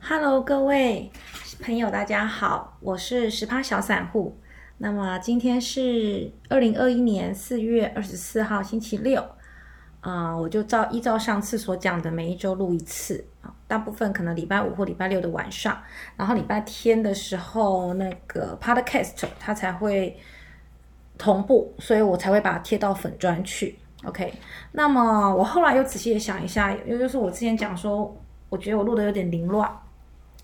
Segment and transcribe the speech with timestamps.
[0.00, 1.10] Hello，各位
[1.62, 4.38] 朋友，大家好，我是十趴小散户。
[4.78, 9.24] 那么今天是二零二一年四月二十四号，星期六。
[10.00, 15.76] 啊、我就照依照上次所讲的，每一周录一次啊，大部分可能礼拜五或礼拜六的晚上，
[16.16, 20.16] 然后礼拜天的时候，那个 Podcast 它才会
[21.18, 23.78] 同步，所以我才会把它贴到粉砖去。
[24.04, 24.32] OK，
[24.72, 28.16] 那么我后来又仔细的想一下，也就是我之前讲说，
[28.48, 29.68] 我觉得我录的有点凌乱，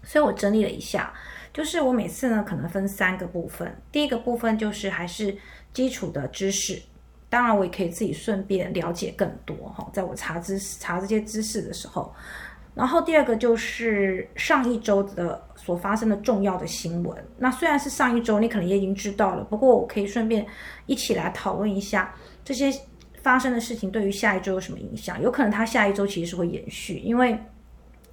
[0.04, 1.12] 所以我整理了一下，
[1.52, 5.36] 就是我每次呢可能分三个部分，第一个部分就是还是
[5.72, 6.80] 基础的知识，
[7.28, 12.12] 当然我也可以自己顺便了解更多哈，在我查知识查这些知识的时候，
[12.74, 20.46] 然后第二个就是上一周的所发生的重要的新闻，那虽然是上一周你可能也已经知道了，不过我可以顺便
[20.86, 22.14] 一起来讨论一下
[22.44, 22.72] 这些
[23.22, 27.38] 发生的事情对于下一周有什么影响，有可能它下一周其实是会延续，因为。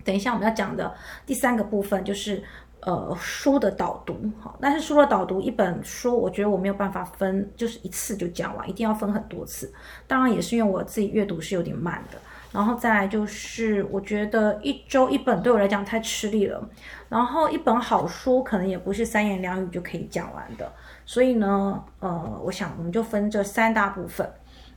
[0.04, 0.94] 等一下我们要讲的
[1.26, 2.44] 第三个部分就是
[2.82, 9.72] 呃书的导读，好，但是书的导读一本书，我觉得我没有办法分，就是一次就讲完，一定要分很多次。
[10.08, 12.18] 当然也是因为我自己阅读是有点慢的，
[12.52, 16.68] 然后再来就是我觉得一周一本对我来讲太吃力了，
[17.08, 20.72] 然后一本好书可能也不是三言两语就可以讲完的，
[21.06, 24.28] 所以呢，呃，我想我们就分这三大部分。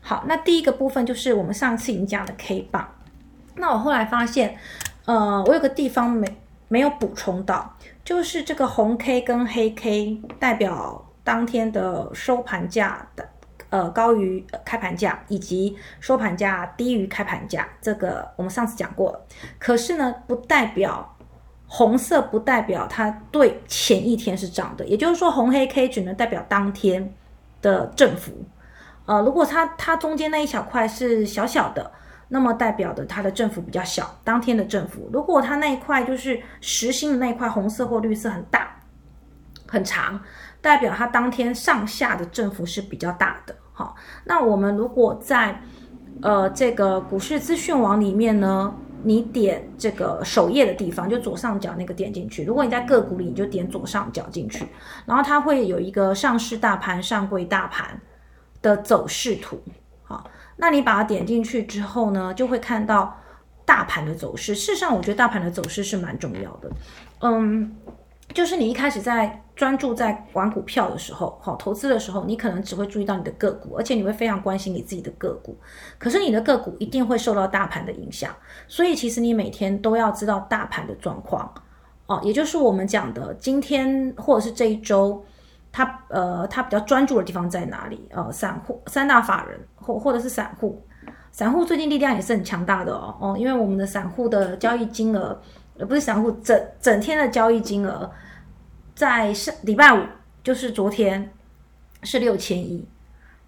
[0.02, 2.86] 好，那第一个部分就是我们上次已经讲的 K 棒，
[3.56, 4.58] 那我后来发现。
[5.06, 6.26] 呃，我有个地方没
[6.68, 13.28] 没有补充到，就是这个红 K 跟黑 K 代表当天的收盘价的
[13.68, 19.20] 呃高于开盘价，以及收盘价低于开盘价，这个我们上次讲过。
[19.58, 21.14] 可是呢，不代表
[21.66, 27.12] 红色不代表它对前一天是涨的，也就是说红黑 K 只能代表当天
[27.60, 28.32] 的振幅。
[29.04, 31.92] 呃，如果它它中间那一小块是小小的。
[32.34, 35.08] 那么代表的它的振幅比较小，当天的振幅。
[35.12, 38.76] 如果它那一块就是实心的那一块红色或绿色很大
[39.68, 40.20] 很长，
[40.60, 43.54] 代表它当天上下的振幅是比较大的。
[43.72, 45.60] 好，那我们如果在
[46.22, 48.74] 呃这个股市资讯网里面呢，
[49.04, 52.42] 你点这个首页的地方，就左上角那个点进去。
[52.42, 54.66] 如果你在个股里，你就点左上角进去，
[55.06, 58.00] 然后它会有一个上市大盘、上柜大盘
[58.60, 59.62] 的走势图。
[60.02, 60.28] 好。
[60.56, 63.16] 那你把它点进去之后呢，就会看到
[63.64, 64.54] 大盘的走势。
[64.54, 66.70] 事实上，我觉得大盘的走势是蛮重要的。
[67.20, 67.76] 嗯，
[68.32, 75.56] 就是你一开始在专注在玩股票的时候，好投资的时候，你可能只会注意到你的个股，而且你会非常关心你自己的个股。
[75.98, 78.34] 可是你的个股一定会受到大盘的影响，
[78.68, 81.52] 所以其实你每天都要知道大盘的状况。
[82.06, 85.24] 哦，也就是我们讲的今天或者是这一周。
[85.76, 88.08] 他呃，他比较专注的地方在哪里？
[88.12, 90.80] 呃，散户三大法人或或者是散户，
[91.32, 95.36] 散户最近力量也是很强大的哦哦，因为我们的散户的交易金额，
[95.76, 98.08] 呃，不是散户整整天的交易金额，
[98.94, 100.06] 在上礼拜五
[100.44, 101.28] 就是昨天
[102.04, 102.88] 是六千亿。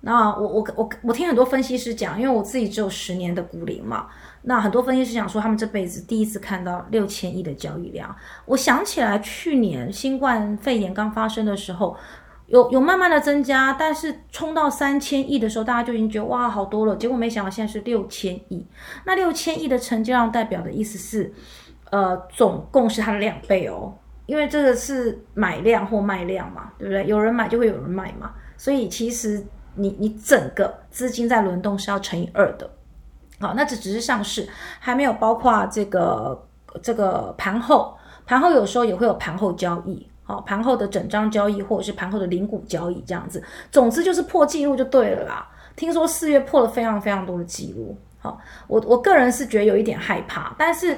[0.00, 4.08] 那我我我我听很多分析师讲，因为我自己只有十年的股龄嘛，
[4.48, 8.14] 那很多分析师讲说他们这辈子第一次看到六千亿的交易量。
[8.44, 11.96] 我想起来去年新冠肺炎刚发生的时候，
[12.46, 16.94] 有有慢慢的增加，但是冲到三千亿的时候，大家就已经觉得哇好多了。
[16.94, 18.64] 结果没想到现在是六千亿。
[19.04, 21.32] 那六千亿的成交量代表的意思是，
[21.90, 23.92] 呃，总共是它的两倍哦，
[24.26, 27.04] 因为这个是买量或卖量嘛，对不对？
[27.06, 29.44] 有人买就会有人卖嘛，所以其实。
[29.78, 32.66] 你你整个资金在轮动是要乘以二的，
[33.38, 34.48] 好，那这只是上市，
[34.80, 36.46] 还没有包括这个
[36.82, 45.46] 这个盘后，盘后有时候也会有盘后交易，好，盘后的整张交易或者是盘后的零股交易这样子，总之就是破纪录就对了啦。
[45.76, 50.96] 听说四月破了非常非常多的记录，好，我我个人是觉得有一点害怕，但是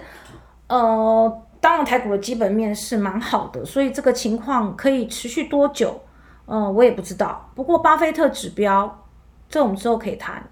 [0.69, 6.01] 呃，当然台股的基本面是蛮好的，所以这个情况可以持续多久？
[6.47, 7.51] 嗯，我也不知道。
[7.57, 9.05] 不过巴菲特指标，
[9.49, 10.43] 这我们之后可以谈。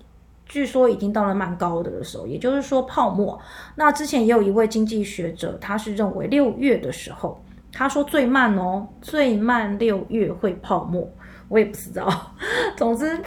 [0.46, 3.38] 据说已经到了蛮高的的时候，也就是说泡沫。
[3.74, 7.42] 那之前也有一位经济学者，他是认为六月的时候，
[7.72, 11.06] 他说最慢哦，最慢六月会泡沫。
[11.48, 12.10] 我也不知道。
[12.76, 13.20] 总之。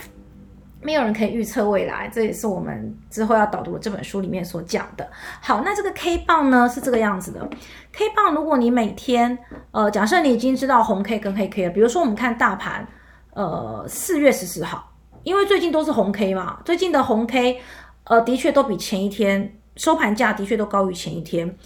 [0.81, 5.05] 没有人可以预测未来，这也是我们之后要导读的这本书里面所讲的。
[5.41, 7.45] 好，那这个 K 棒呢是这个样子的。
[7.91, 9.37] K 棒，如果你每天，
[9.71, 12.87] 呃，假设你已经知道红 K 跟黑 K 了，比如说我们看大盘，
[13.33, 14.89] 呃，四月十四号，
[15.23, 17.61] 因为最近都是红 K 嘛，最近的红 K，
[18.05, 21.57] 呃，的确都比前一天收盘价的确都高于前一天，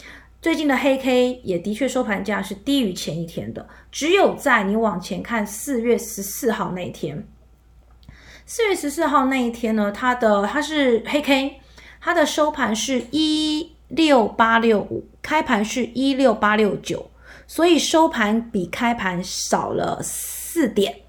[0.42, 7.28] 最近的黑 K 也的确收盘价是低于前一天的，只有在你往前看四月十四号那一天。
[8.46, 11.62] 四月十四号那一天呢，它的它是黑 K，
[12.02, 17.10] 它的收盘是一六八六五，开盘是一六八六九，
[17.48, 21.03] 所以收盘比开盘少了四点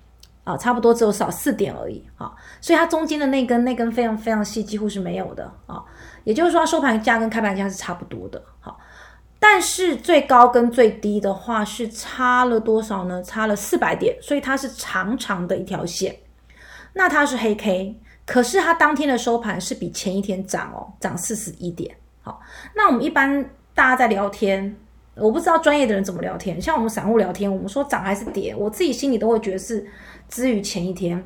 [0.45, 5.83] 啊，差不多只有少四点而已啊，所以它中间的那根那根非常非常细，几乎是没有的啊，
[6.25, 8.79] 也就是说收盘价跟开盘价是差不多的，好。
[9.47, 13.23] 但是最高跟最低的话是差了多少呢？
[13.23, 16.17] 差了四百点，所以它是长长的一条线。
[16.95, 21.95] 那它是黑 K，可是它当天的收盘是比前一天涨哦，涨四十一点。
[22.23, 22.41] 好，
[22.75, 23.45] 那我们一般
[23.75, 24.75] 大家在聊天，
[25.17, 26.61] 我不知道专业的人怎么聊天。
[26.61, 29.87] 像我们散户聊天，我们说涨还是跌，我自己心里都会觉得是
[30.29, 31.23] 之于前一天，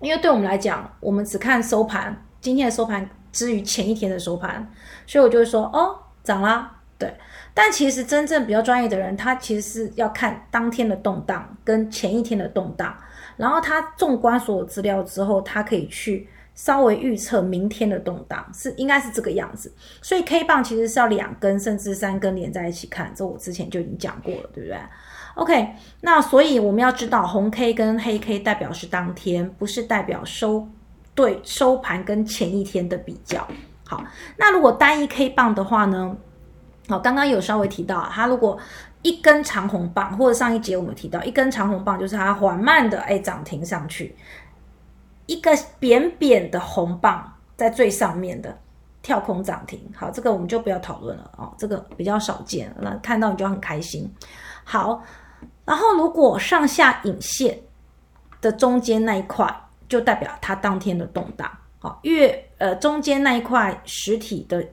[0.00, 4.70] 因为对我们来讲，我们只看收盘，今天的收盘之于前一天的收盘，
[5.06, 6.72] 所以我就会说哦，涨啦。
[6.98, 7.14] 对，
[7.52, 12.96] 但其实真正比较专业的人，他其实是要看当天的动荡跟前一天的动荡，
[13.36, 16.26] 然后他纵观所有资料之后，他可以去
[16.56, 19.72] 稍微预测明天的动荡，是应该是这个样子。
[20.02, 24.76] 所以 K 棒其实是要两根甚至三根连在一起看，这我之前就已经讲过了，对不对
[25.36, 25.68] ？OK，
[26.00, 30.66] 那所以我们要知道红 K 跟黑 K 代表是当天，不是代表收
[31.14, 33.46] 对收盘跟前一天的比较。
[33.86, 34.02] 好，
[34.36, 36.16] 那如果单一 K 棒的话呢？
[36.88, 38.56] 好，刚刚有稍微提到，它如果
[39.02, 44.14] 一根长红棒，或者上一节我们提到一根长红棒，就是它缓慢的哎涨停上去，
[45.26, 48.56] 一个扁扁的红棒在最上面的
[49.02, 49.80] 跳空涨停。
[49.94, 54.10] 好，这个我们就不要讨论了哦，这个比较少见，那看到你就很开心。
[54.64, 55.02] 好，
[55.64, 57.58] 然后如果上下影线
[58.40, 59.48] 的中间那一块，
[59.88, 61.50] 就代表它当天的动荡。
[61.78, 64.66] 好，越呃中间那一块实体的。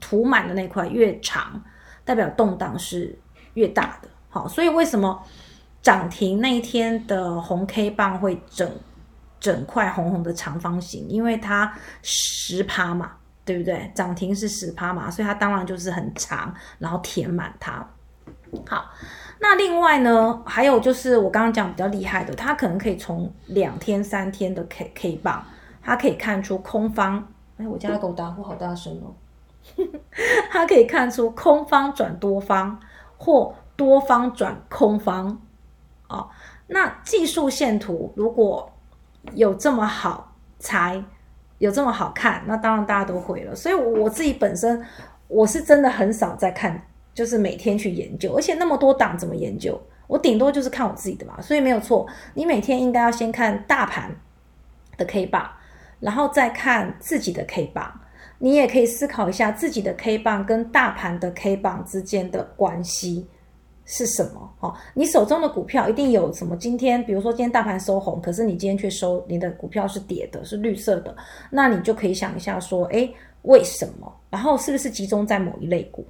[0.00, 1.60] 涂满的那块越长，
[2.04, 3.18] 代表动荡是
[3.54, 4.08] 越大的。
[4.30, 5.20] 好，所以为什么
[5.82, 8.70] 涨停那一天的红 K 棒会整
[9.40, 11.08] 整块红红的长方形？
[11.08, 13.12] 因为它十趴嘛，
[13.44, 13.90] 对不对？
[13.94, 17.86] 涨停是十趴嘛，所以它当然就是很长，然后填满它。
[18.66, 18.84] 好，
[19.40, 25.44] 那另外呢，还有就是我刚刚讲比较厉害的，它可能可以从两天、三天的 K K 棒，
[25.82, 27.26] 它可以看出空方。
[27.58, 29.14] 哎，我家的狗打呼好大声哦。
[30.50, 32.80] 它可以看出空方转多方
[33.18, 35.42] 或多方转空方，
[36.08, 36.30] 哦，
[36.68, 38.72] 那技术线图如果
[39.34, 41.02] 有这么好才，
[41.58, 43.54] 有这么好看，那当然大家都会了。
[43.54, 44.82] 所以我自己本身
[45.26, 46.80] 我是真的很少在看，
[47.14, 49.80] 就是每天去研究，而且那么多档怎么研究？
[50.06, 51.40] 我顶多就是看我自己的嘛。
[51.40, 54.10] 所以没有错，你每天应该要先看大盘
[54.96, 55.50] 的 K 棒，
[56.00, 58.00] 然后再看自己的 K 棒。
[58.40, 63.26] 你也可以思考一下自己的 K 棒跟大盘的 K 棒之间的关系
[63.90, 64.52] 是什么？
[64.58, 66.54] 好，你手中的股票一定有什么？
[66.58, 71.16] 今天比如说今天大盘收红，可是你今天却收你的股票是跌的，是绿色的，
[71.50, 73.10] 那你就可以想一下说，诶，
[73.42, 74.12] 为什么？
[74.28, 76.06] 然后是不是集中在某一类股？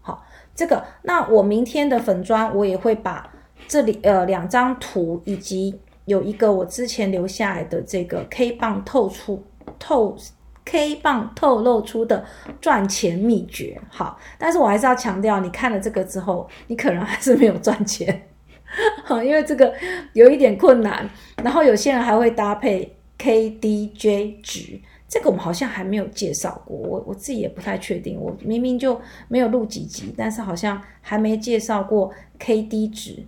[0.00, 0.20] 好，
[0.52, 3.32] 这个那我明天的粉砖我也会把
[3.68, 9.40] 这里呃两张图以及有一个我之前留下来的这个 K 棒透出
[9.78, 10.16] 透。
[10.64, 12.24] K 棒透露出的
[12.60, 18.28] 赚钱秘诀，好，但是我还是要强调，你看了这个之后，你可能还是没有赚钱，
[19.04, 19.74] 好，因为这个
[20.12, 21.08] 有一点困难。
[21.42, 33.24] 然后有些人还会搭配 KDJ 值，这个我们好像还没有介绍过，我我自己也不太确定，我明明就没有录几集，但是好像还没介绍过 KD 值。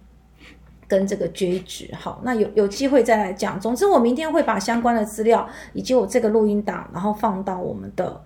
[0.95, 3.59] 跟这个 J 值好，那有有机会再来讲。
[3.59, 8.21] 总之，我明天会把相关的资料以及我这个录音档，然后放到我们的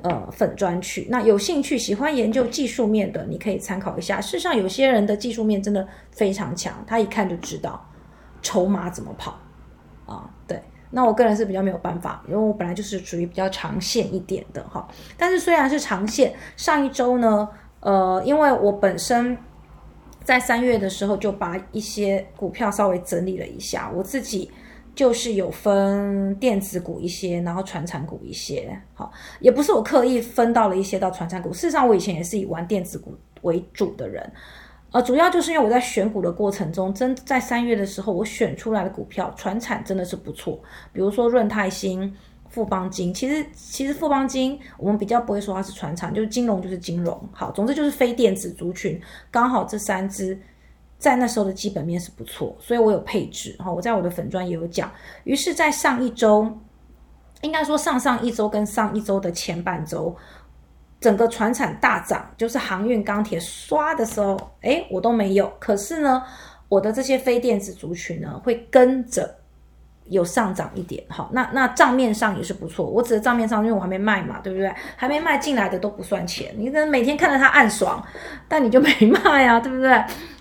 [0.00, 1.06] 呃粉专去。
[1.10, 4.18] 那有兴趣、喜欢研究技术面的，你可以参考一下。
[4.18, 7.86] 事实上，有些人的技术面真的非常强，他一看就知道
[8.40, 9.38] 筹码怎么跑
[10.06, 10.24] 啊。
[10.48, 10.58] 对，
[10.90, 14.88] 那我个人是比较没有办法，因为我本来就是属于比较长线一点的哈。
[15.18, 17.46] 但是虽然是长线，上一周呢，
[17.80, 19.36] 呃，因为我本身。
[20.26, 23.88] 在三月的时候，就把一些股票稍微整理了一下。
[23.94, 24.50] 我自己
[24.92, 28.76] 就是有分电子股一些，然后传产股一些。
[28.92, 31.52] 好，也不是我刻意分到了一些到传产股。
[31.52, 34.32] 事实上，我以前也是以玩电子股为主的人。
[34.90, 40.60] 呃，主要就是因为我在选股的过程中，真在三月的时候，我选出来的股票传产真的是不错。
[40.92, 42.12] 比如说润泰新。
[42.56, 48.98] 富邦金其实其实富邦金我们比较不会说它是船厂，就是金融就是金融，好，总之就是非电子族群，
[49.30, 50.40] 刚好这三只
[50.96, 54.90] 在那时候的基本面是不错，所以我有配置，哈，我在我的粉砖也有讲。
[55.24, 56.50] 于是，在上一周，
[57.42, 60.16] 应该说上上一周跟上一周的前半周，
[60.98, 65.52] 整个船产大涨，就是航运、钢铁刷的时候，哎，我都没有。
[65.60, 66.22] 可是呢，
[66.70, 69.36] 我的这些非电子族群呢，会跟着。
[70.08, 72.86] 有上涨一点，好，那那账面上也是不错。
[72.86, 74.72] 我指的账面上，因为我还没卖嘛，对不对？
[74.96, 78.02] 还没卖进来的都不算钱，你可能每天看着它暗爽，
[78.46, 78.92] 但你就没
[79.24, 79.90] 卖啊， 对不对？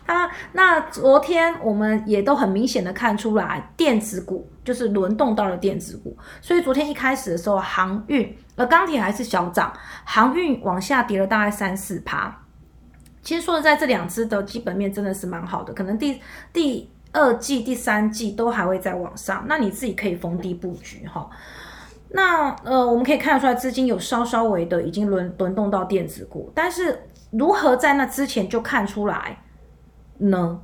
[0.06, 12.42] 啊，那昨天我们也都很明显的看出来，电子股就是轮动到了电子股，所以昨天一开始的时候，航运呃钢铁还是小涨，航运往下跌了大概三四趴。
[13.24, 16.22] 其实说的在这两只的基本面真的是蛮好的，可能第
[16.54, 16.88] 第。
[17.16, 21.30] 二季、第三季都还会再往上，那你自己可以逢低布局哈。
[22.10, 29.42] 那呃，我们可以看得出来，资金有稍稍微的已经轮轮动到电子股，但是如何在那之前就看出来
[30.18, 30.62] 呢？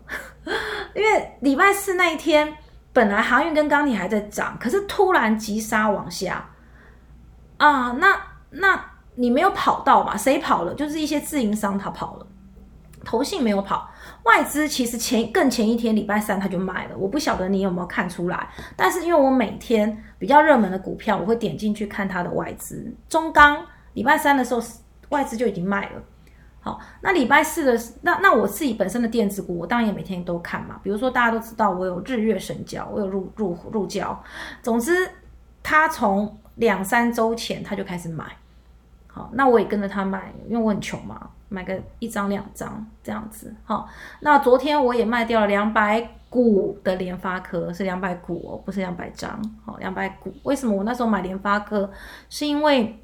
[0.94, 2.54] 因为礼拜四那一天，
[2.94, 6.50] 本来航运跟钢铁还在涨，可是突然急杀往下
[7.58, 8.16] 啊，那
[8.50, 10.16] 那你没有跑到嘛？
[10.16, 10.74] 谁跑了？
[10.74, 12.28] 就是一些自营商他跑了，
[13.04, 13.91] 投信没有跑。
[14.24, 18.48] 外资其实前更前一天礼拜三他就卖了，我不晓得你有没有看出来。
[18.76, 22.94] 但是因为我每天比较热门的股票，我会点进去看它的外资。
[23.10, 24.62] 中钢礼拜三的时候
[25.10, 26.02] 外资就已经卖了。
[26.64, 30.80] 好，那礼拜四的那那我自己本身的电子股，我当然也每天都看嘛。
[30.84, 34.24] 比如说大家都知道我有日月神交，我有入入入交。
[34.62, 35.10] 总之，
[35.64, 38.26] 他从两三周前他就开始买。
[39.08, 43.54] 好，那我也跟着他买，因为我很穷嘛，买个一张两张这样子。
[43.64, 43.88] 好，
[44.22, 49.40] 那昨天我也卖掉了两百股的联发科，是两百股哦，不是两百张。
[49.66, 51.92] 好，两百股，为什么我那时候买联发科？
[52.30, 52.98] 是因为。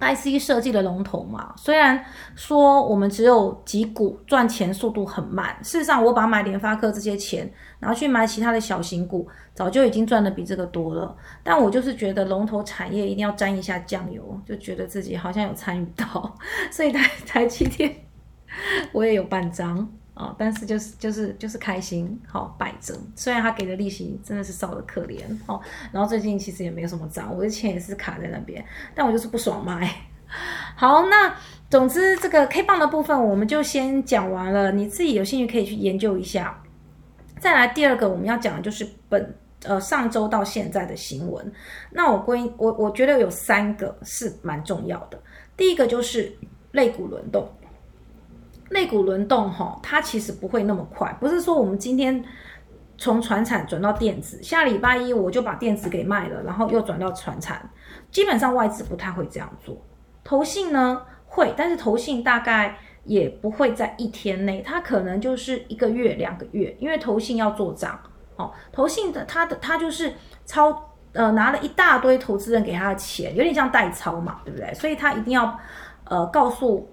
[0.00, 2.02] IC 设计的龙头嘛，虽然
[2.34, 11.14] 说我们只有几股赚钱速度很慢，事实上我把买联发科这些钱然后去买其他的小型股，早就已经赚的比这个多了。
[11.42, 16.34] 但我就是觉得龙头产业一定要沾一下酱油，就觉得自己好像有参与到，
[16.70, 17.94] 所以台台积电
[18.92, 19.86] 我也有半张。
[20.20, 22.94] 啊，但是就是就是就是开心，好摆着。
[23.16, 25.58] 虽然他给的利息真的是少的可怜，哦，
[25.90, 28.62] 然后最近其实也没有什么涨，我的钱也是卡在那边，
[28.94, 29.90] 但我就是不爽卖。
[30.76, 31.34] 好，那
[31.70, 36.62] 总之这个 K 棒的部分我们就先讲完了，你自己有兴趣可以去研究一下。
[37.38, 39.34] 再来第二个我们要讲的就是本
[39.64, 41.50] 呃上周到现在的新闻，
[41.90, 45.18] 那我归我我觉得有三个是蛮重要的，
[45.56, 46.30] 第一个就是
[46.72, 47.50] 肋骨轮动。
[48.70, 52.24] 肋骨轮动哈，它其实不会那么快，不是说我们今天
[52.96, 57.68] 从船产转到电子，下礼拜一我就把电子给卖了，然后又转到船产，
[58.12, 59.76] 基本上外资不太会这样做。
[60.22, 67.98] 投信呢会，但是投信大概也不会在一天内，它可能就是一个月、两个月，因为投信要做账
[68.36, 68.52] 哦。
[68.70, 70.12] 投信的他的他就是
[70.46, 74.72] 超呃拿了一大堆投资人给他的钱，有点像代操嘛，对不对？
[74.74, 75.58] 所以他一定要
[76.04, 76.88] 呃告诉。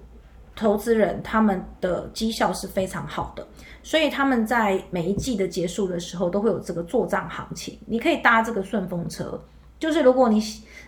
[0.57, 3.47] 投资人他们的绩效是非常好的，
[3.83, 7.79] 所以他们在每一季的结束的时候都会有这个做账行情。
[7.85, 9.39] 你可以搭这个顺风车，
[9.77, 10.41] 就是如果你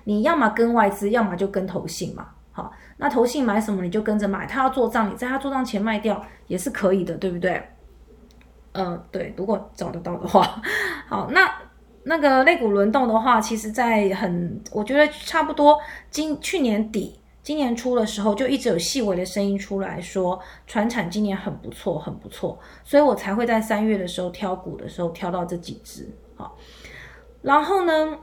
[0.05, 2.27] 你要么跟外资，要么就跟投信嘛。
[2.51, 7.63] 好，那投信买什么你就跟着买，他要做账，你在他做账前卖掉也是可以的，对不对？
[8.71, 10.61] 嗯，对，如果找得到的话。
[11.07, 11.47] 好，那
[12.03, 17.19] 那个肋骨轮动的话，其实在很，我觉得差不多今去年底。
[17.50, 26.08] 今年初的时候，就一直有细微的声音出来说，船产今年很不错，很不错，所以我才会在三月的时候挑股的时候挑到这几只。
[26.36, 26.56] 好，
[27.41, 28.20] 然后呢，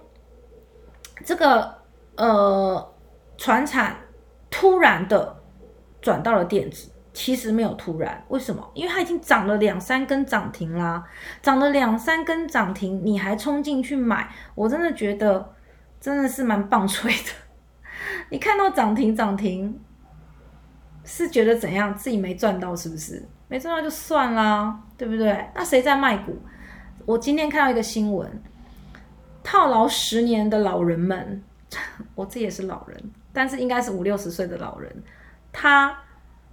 [1.24, 1.76] 这个
[2.14, 2.94] 呃
[3.36, 3.96] 船产
[4.48, 5.36] 突然的
[6.00, 8.70] 转到了电子，其实没有突然，为什么？
[8.74, 11.04] 因为它已经涨了两三根涨停啦，
[11.42, 15.52] 涨了两三根涨停，你还冲进去买，我真的觉得
[16.00, 17.45] 真的是蛮棒吹的。
[18.28, 19.80] 你看到涨停涨停，
[21.04, 21.94] 是觉得怎样？
[21.94, 23.24] 自己没赚到是不是？
[23.48, 25.48] 没赚到就算啦，对不对？
[25.54, 26.36] 那谁在卖股？
[27.04, 28.28] 我今天看到一个新闻，
[29.44, 31.40] 套牢十年的老人们，
[32.16, 33.00] 我自己也是老人，
[33.32, 34.92] 但是应该是五六十岁的老人，
[35.52, 35.96] 他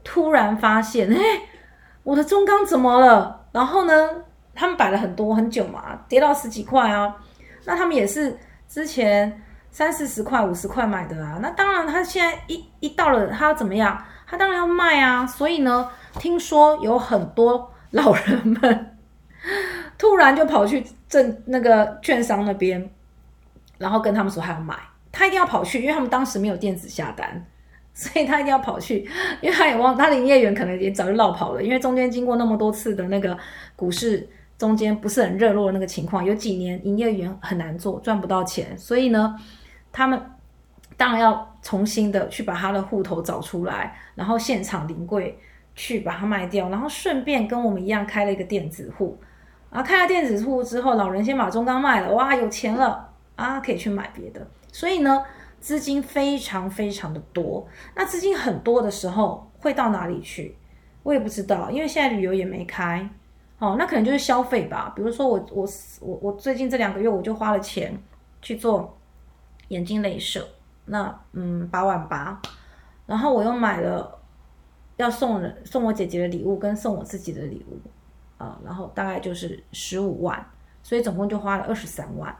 [0.03, 1.19] 突然发现， 哎，
[2.03, 3.47] 我的中钢怎么了？
[3.51, 3.93] 然后呢，
[4.53, 7.15] 他们摆了很多很久嘛，跌到十几块啊，
[7.65, 8.37] 那他们也是
[8.67, 9.41] 之前。
[9.73, 13.99] 三四十块、五十块买的啊，那当然，他现在一一到了，他要怎么样？
[14.27, 15.25] 他当然要卖啊。
[15.25, 15.89] 所以呢，
[16.19, 18.97] 听说有很多老人们
[19.97, 22.87] 突然就跑去证那个券商那边，
[23.79, 24.77] 然后跟他们说他要买，
[25.11, 27.43] 他一定要跑去，因为他们当时没有电子下单，
[27.95, 29.09] 所以他一定要跑去，
[29.41, 33.35] 因为他也忘，他的营业员可能也早就落跑了，因为中间经过那么多次的那个
[33.75, 39.35] 股市中间不是很热络的那个情况，有几年营业员很难做，赚不到钱，所以呢。
[39.93, 40.21] 他们
[40.97, 45.39] 当然要重新的去把他的户头找出来，然后现场临柜
[45.73, 49.17] 去把它卖掉，然后顺便跟我们一样开了一个电子户
[49.69, 54.45] 啊，开了电子户之后，老人先把中钢卖了，哇，有钱了啊，可以去买别的。
[54.71, 55.23] 所以呢，
[55.59, 57.65] 资金非常非常的多。
[57.95, 60.55] 那资金很多的时候会到哪里去？
[61.03, 63.07] 我也不知道，因为现在旅游也没开。
[63.59, 64.91] 哦，那可能就是消费吧。
[64.95, 65.67] 比如说我我
[66.01, 67.97] 我我最近这两个月我就花了钱
[68.41, 68.97] 去做
[69.69, 70.47] 眼睛镭射，
[70.85, 72.41] 那嗯八万八，
[73.05, 74.19] 然后我又买了
[74.97, 77.79] 要送人送我姐姐的礼物跟送我自己的礼物。
[78.39, 80.45] 啊，然后大概就是十五万，
[80.81, 82.35] 所以总共就花了二十三万，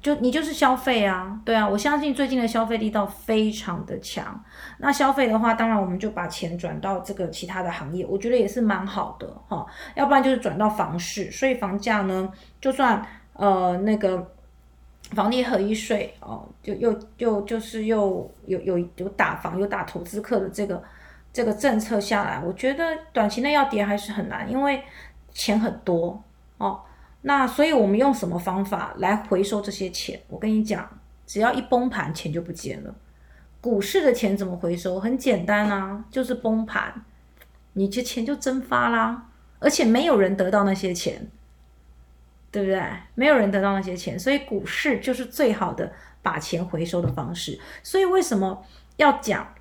[0.00, 4.44] 就你就是消费啊，对啊，我相信最近的消费力道非常的强。
[4.78, 9.66] 那消费的话，当然我们就把钱转到这个其他的行业，我觉得也是蛮好的哈。
[9.96, 12.30] 要不然就是转到房市，所以房价呢，
[12.60, 14.34] 就算呃那个
[15.14, 20.82] 房地合一税哦，就又又就是又有有有打房有打投资客的这个
[21.32, 24.82] 这个政策下来，我觉得短期内要跌还是很难，因为。
[25.36, 26.22] 钱很多
[26.58, 26.80] 哦，
[27.22, 30.16] 那所以我们用什么方法来回收这些钱？
[30.28, 30.88] 我跟你讲，
[31.26, 32.94] 只要一崩盘，钱就不见了。
[33.60, 35.00] 股市的钱怎么回收？
[35.00, 37.04] 很简单啊，就是崩盘，
[37.72, 39.26] 你这钱就蒸发啦。
[39.58, 41.28] 而且没有人得到那些钱，
[42.54, 42.80] 对不对？
[43.16, 45.92] 没有人得到那些钱，所以股市就是最好的
[46.22, 47.58] 把钱回收的方式。
[47.82, 48.64] 所以为什么
[48.96, 49.52] 要讲？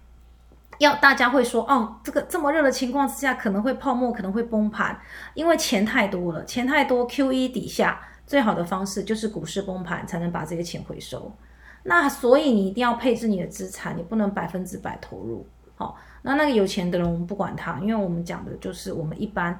[0.77, 5.00] 要大家会说哦，这个这么热的情况之下，可能会泡沫，可能会崩盘，
[5.33, 11.31] 因为钱太多了，钱太多，Q E 底下最好的方式就是股市崩盘，才能把这些钱回收。
[11.83, 15.47] 那所以你一定要配置你的资产，你不能百分之百投入。
[15.75, 19.57] 好，那那个有钱的人我们不管他，因为我们讲的就是我们一般，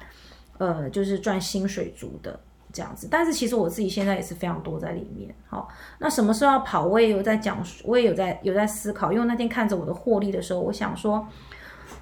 [0.58, 2.38] 呃，就是赚薪水族的。
[2.74, 5.32] 这样子，但是其实我自己现在也是非常多在里面。
[5.48, 5.68] 好，
[6.00, 9.12] 那什么时候要跑，我也有在讲，我也有在有在思考。
[9.12, 11.24] 因为那天看着我的获利的时候，我想说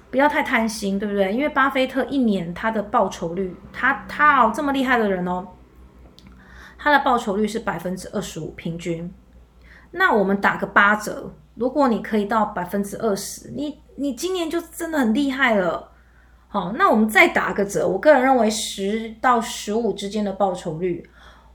[0.09, 1.31] 不要太贪心，对不对？
[1.31, 5.47] 因为巴菲特一年他的报酬率，他他哦这么厉害的人哦，
[6.79, 9.13] 他的报酬率是百分之二十五平均。
[9.91, 15.91] 那我们打个八折，如果你可以到百分之二十，你你今年就真的很厉害了。
[16.53, 21.03] 好，那我们再打个折，我个人认为十到十五之间的报酬率，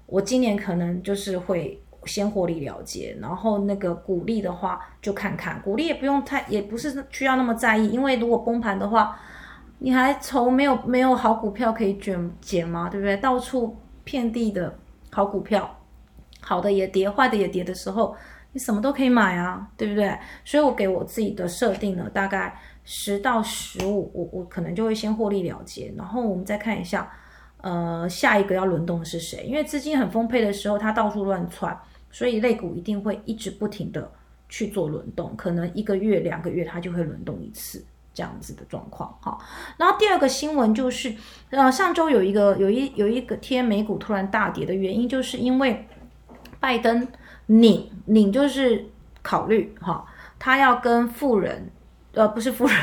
[0.07, 9.17] 我今年可能就是会先获利了结，然后那个股利的话就看看，股利也不用太，也不是需要那么在意，因为如果崩盘的话，
[9.79, 12.89] 你还愁没有没有好股票可以卷捡吗？
[12.91, 13.17] 对不对？
[13.19, 14.77] 到处遍地的
[15.13, 15.79] 好股票，
[16.41, 18.17] 好的也跌，坏的也跌的时候，
[18.51, 20.19] 你什么都可以买啊，对不对？
[20.45, 22.53] 所以我给我自己的设定呢，大概。
[22.91, 27.13] 十到十五，我我可能就会先获利了结，然后我们再看一下，
[27.59, 29.45] 呃，下一个要轮动的是谁？
[29.45, 31.79] 因为资金很丰沛的时候，它到处乱窜，
[32.11, 34.11] 所以类股一定会一直不停的
[34.49, 39.15] 去做轮动，可能一个月、两个月它就会轮动一次这样子的状况。
[39.21, 39.39] 哈，
[39.77, 41.15] 然后第二个新闻就是，
[41.51, 45.87] 呃，上周有一个有一有一个天美股突然大跌的原因，就是因为
[46.59, 47.07] 拜登
[47.45, 48.87] 拧拧就是
[49.21, 50.07] 考虑哈，
[50.39, 51.71] 他要跟富人。
[52.19, 52.77] 呃，不是富人，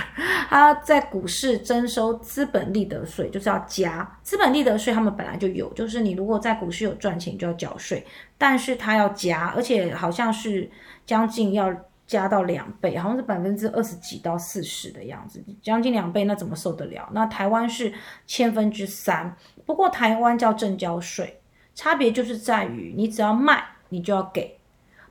[0.47, 4.93] 他在股市征收资本利得税，就是要加资本利得税。
[4.93, 8.05] 他们本来就有，就是你如果在股市有赚钱，就要缴税，
[8.37, 10.71] 但是他要加，而且好像是
[11.05, 11.69] 将近要
[12.07, 17.09] 加到两倍，好像是百分之二十几到四十的样子，将近两倍，那怎么受得了？
[17.11, 17.93] 那台湾是
[18.25, 21.41] 千分之三，不过台湾叫正交税，
[21.73, 24.57] 差别就是在于你只要卖，你就要给。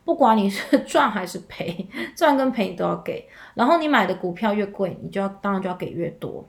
[0.05, 3.27] 不管你是赚还是赔，赚跟赔你都要给。
[3.55, 6.47] 然后你买的股票越贵，你就要当然就要给越多。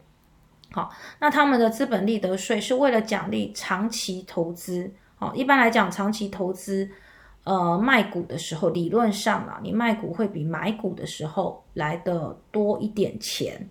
[0.71, 4.91] 好，那他们的资本利得税是为了奖励长期投资。
[5.15, 6.89] 好，一般来讲，长期投资，
[7.43, 13.69] 呃，卖股的时候，理论上啊，你卖股会比买股的时候来的多一点钱。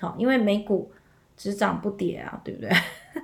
[0.00, 0.90] 好，因为美股
[1.36, 2.70] 只涨不跌啊，对不对？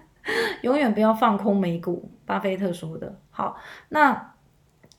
[0.62, 3.18] 永远不要放空美股，巴菲特说的。
[3.30, 3.56] 好，
[3.88, 4.34] 那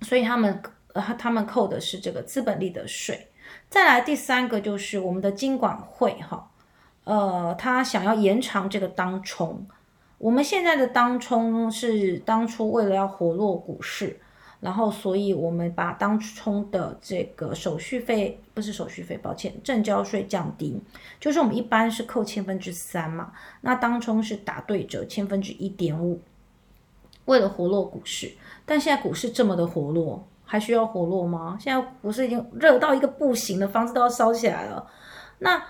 [0.01, 0.61] 所以他们。
[0.99, 3.26] 他他们扣的是这个资本利得税，
[3.69, 6.49] 再来第三个就是我们的金管会哈，
[7.03, 9.67] 呃，他想要延长这个当冲。
[10.17, 14.19] 我们现在的当冲是当初为了要活络股市，
[14.61, 20.81] 然后所以我们把当冲的这个手续费不是手续费，抱歉，正交税降低，
[21.19, 23.31] 就是我们一般是扣千分之三嘛，
[23.61, 26.19] 那当冲是打对折千分之一点五，
[27.25, 28.31] 为了活络股市，
[28.65, 30.25] 但现在股市这么的活络。
[30.47, 31.57] 还需要活络吗？
[31.59, 34.87] 现在不是已经热到一个不行的房子都要烧起来了？
[35.39, 35.61] 那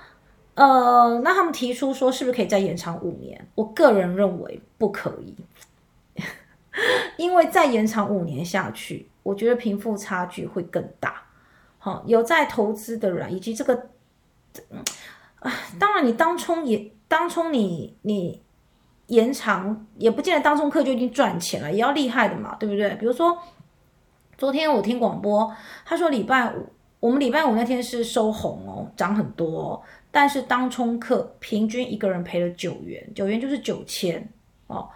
[0.53, 3.47] 呃，那他们提出说是不是可以再延长五年？
[3.55, 5.35] 我个人认为不可以，
[7.17, 11.21] 因为再延长五年下去，我觉得贫富差距会更大。
[11.79, 13.89] 好，有在投资的人以及这个
[15.39, 18.41] 啊，当然你当冲也当冲，你你
[19.07, 22.95] 延长，也不见得当冲客就已经赚钱了，也要厉害的嘛，对不对？
[22.95, 23.37] 比如说
[24.37, 25.51] 昨天我听广播，
[25.83, 26.67] 他说礼拜五，
[26.99, 34.29] 我们礼拜五那天是收红哦，涨很多，但是当冲客平均一个人赔了九元，九元就是九千
[34.67, 34.87] 哦，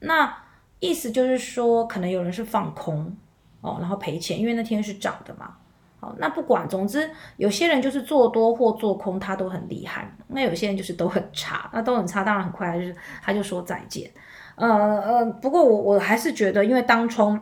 [0.00, 0.36] 那
[0.80, 3.16] 意思就是说，可能有人是放空
[3.60, 5.54] 哦，然后赔钱，因为那天是涨的嘛。
[6.00, 10.10] 好，那不管，总之有些人就是做多或做空，他都很厉害。
[10.28, 14.10] 那有些人就是都很差，那都很差，当然很快就是他就说再见。
[14.56, 14.66] 呃
[15.00, 17.38] 呃，不过我我还是觉得，因为当冲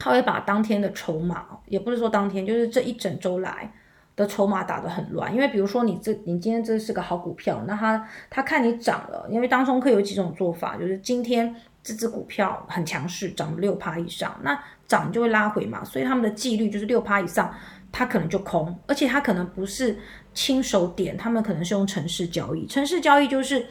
[0.00, 3.72] 他会把当天的筹码，也不是说当天，就是这一整周来
[4.16, 5.32] 的筹码打得很乱。
[5.32, 14.58] 因为比如说你这你今天这是个好股票，那他他看你涨了，因为当中客有几种做法，就是今天这只股票很强势，涨了六趴以上，那。
[14.90, 17.54] 涨就会拉回嘛，所以他们的纪律就是六趴以上，
[17.92, 19.96] 它可能就空，而且它可能不是
[20.34, 22.66] 亲手点，他们可能是用城市交易。
[22.66, 23.64] 城市交易就是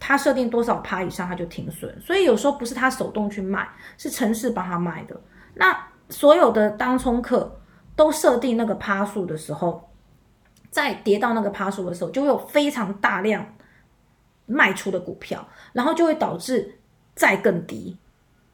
[0.00, 5.14] 它设定多少趴以上，它就停损，所以有时候不是他手动去卖，是城市帮他卖的。
[5.54, 7.60] 那所有的当冲客
[7.96, 9.88] 都设定那个趴数的时候，
[10.70, 13.54] 在跌到那个趴数的时候，就会有非常大量
[14.46, 16.78] 卖出的股票，然后就会导致
[17.14, 17.96] 再更低。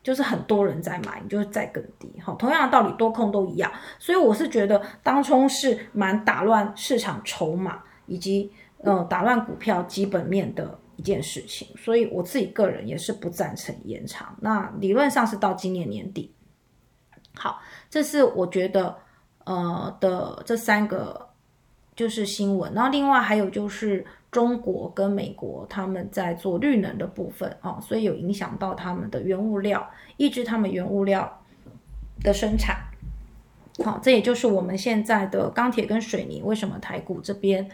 [0.02, 2.10] 就是很多人在买，你就会再更低。
[2.24, 3.70] 好，同样的道理，多空都一样。
[3.98, 8.50] 所以我是觉得当冲是蛮打乱市场筹码以及
[8.82, 11.68] 嗯打乱股票基本面的一件事情。
[11.76, 14.34] 所以我自己个人也是不赞成延长。
[14.40, 16.34] 那理论上是到今年年底。
[17.40, 18.94] 好，这是我觉得
[19.44, 21.28] 呃的这三个
[21.96, 22.72] 就是新闻。
[22.74, 24.06] 然后另外还有就是。
[24.30, 29.84] 中国跟美国他们在做绿能的部分啊，所以有影响到他们的原物料，
[30.18, 31.42] 抑制他们原物料
[32.22, 32.76] 的生产。
[33.84, 37.68] 好，这也就是我们现在的钢铁跟水泥为什么台股这边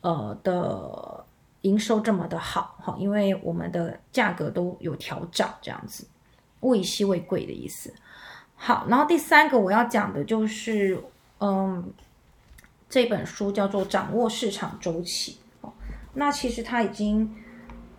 [0.00, 1.24] 呃的
[1.60, 6.04] 营收这么的好哈，因为我们的价格都有调涨，这样子
[6.62, 7.94] 物以稀为贵的意思。
[8.62, 11.02] 好，然后第三个我要讲的就是
[11.38, 11.92] 嗯，
[12.90, 15.38] 这本书叫做《掌握市场周期》。
[15.66, 15.72] 哦
[16.12, 17.34] 那其实它已经，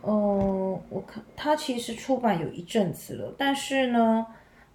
[0.04, 4.24] 嗯，我看它其实出版有一阵子了，但是呢，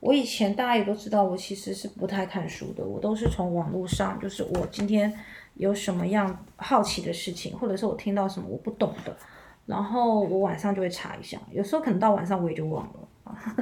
[0.00, 5.16] 我以前大家也都知道，我其实是不太看书的，我都是从网络上，就是我今天
[5.54, 9.16] 有什么样好奇的事情，或者是我听到什么我不懂的，
[9.66, 13.08] 然后我晚上就会查一下，有时候可能到晚上我也就忘了，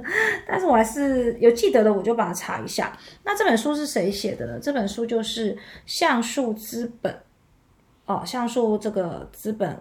[0.46, 2.96] 但是我还是有记得的，我就把它查一下。
[3.24, 4.58] 那这本书是谁写的呢？
[4.60, 7.16] 这本书就是橡树资本。
[8.06, 9.78] 哦，像素这个资本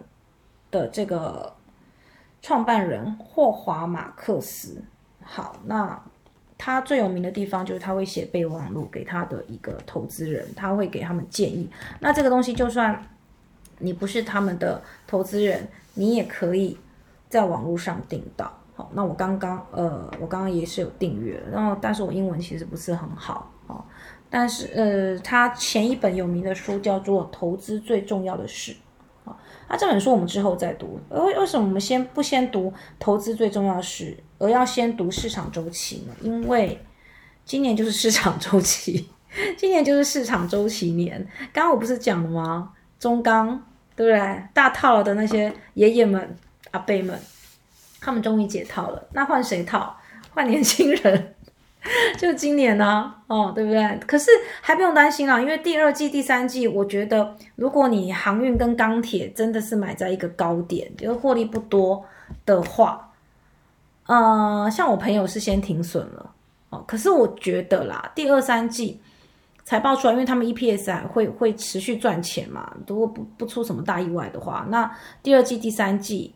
[0.71, 1.53] 的这个
[2.41, 4.81] 创办人霍华马克思，
[5.21, 6.01] 好，那
[6.57, 11.69] 他最有名的地方就是他会写备忘录给他的一个投资人，他会给他们建议。
[11.99, 12.97] 那这个东西就算
[13.79, 16.77] 你不是他们的投资人，你也可以
[17.27, 18.57] 在网络上订到。
[18.75, 23.83] 好，那我刚刚呃，我刚刚也是有订阅，然后但是我英文其实不是很好哦。
[24.29, 28.75] 但是，呃，他前一本有名的书叫做《投资最重要的事》
[29.29, 29.37] 啊，
[29.69, 30.99] 那这本书我们之后再读。
[31.09, 34.05] 为为什么我们先不先读《投资最重要的事》，
[34.39, 36.15] 而要先读市场周期呢？
[36.21, 36.83] 因为
[37.45, 39.07] 今年就是市场周期，
[39.55, 41.23] 今年就是市场周期年。
[41.53, 42.73] 刚刚我不是讲了吗？
[42.97, 43.49] 中钢
[43.95, 44.43] 对不对？
[44.51, 46.35] 大套了的那些爷爷们、
[46.71, 47.19] 阿伯们，
[48.03, 49.01] 他们终于解套了。
[49.13, 49.95] 那换谁套？
[50.33, 51.35] 换年轻人。
[52.17, 53.99] 就今年呢，哦，对不对？
[54.07, 62.01] 可是还不用担心啦，因为第二季、第三季，我觉得如果你航运跟钢铁真的是买在一个高点，就是获利不多
[62.45, 63.11] 的话，
[64.05, 66.31] 呃，像我朋友是先停损了，
[66.69, 69.01] 哦，可是我觉得啦，第二三季
[69.65, 74.89] 财报出来，因为他们 EPS 还会会持续赚钱嘛，如果不不出什么大意外的话，那
[75.21, 76.33] 第二季、第三季。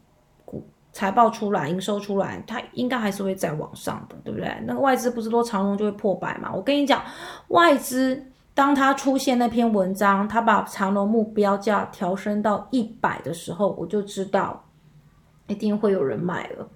[0.98, 4.52] 财报出来，营收出来，它应该还是会在往上的，对不对？
[4.66, 6.52] 那个外资不是说长荣就会破百嘛？
[6.52, 7.04] 我跟你讲，
[7.50, 8.20] 外资
[8.56, 14.66] 当它出现那篇文章，它把长荣目标价调升到一百的时候，我就知道
[15.46, 16.68] 一定会有人买了。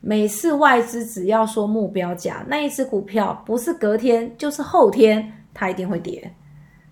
[0.00, 6.32] 每次外资只要说目标价，那一只股票不是隔天就是后天，它一定会跌。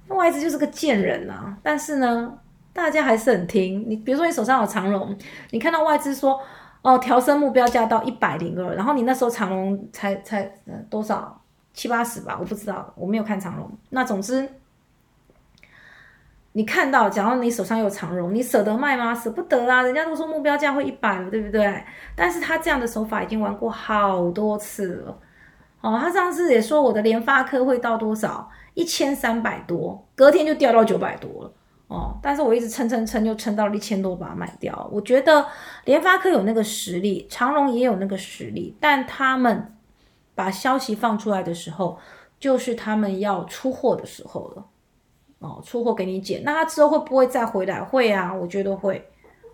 [0.09, 1.57] 那外资就是个贱人啊！
[1.63, 2.37] 但是呢？
[2.73, 5.17] 大家还是很听你，比如说你手上有长龙，
[5.51, 6.41] 你看到外资说
[6.83, 10.51] 哦调升目标价到一百零二，然后你那时候长龙才才
[10.89, 11.41] 多少
[11.75, 13.71] 七八十吧，我不知道，我没有看长龙。
[13.91, 14.49] 那总之
[16.53, 19.15] 你看到，假如你手上有长龙，你舍得卖吗？
[19.15, 21.85] 舍不得啊，人家都说目标价会一百了，对不对？
[22.17, 25.19] 但是他这样的手法已经玩过好多次了。
[25.81, 31.53] 哦，他上次也说我的联发科会到多少一千三百多，隔天就掉到九百多了。
[31.91, 34.89] 哦，但是我一直撑撑撑，就撑到了一千多把它卖掉。
[34.93, 35.45] 我觉得
[35.87, 39.75] 联发科有那个实力，长隆也有那个实力，但他们
[40.37, 41.99] 把消息放出来的时候，
[42.39, 44.65] 就是他们要出货的时候了。
[45.41, 47.83] 哦，出货给你减，那他之后会不会再回来？
[47.83, 49.05] 会啊，我觉得会。